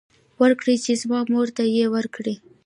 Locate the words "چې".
0.85-0.91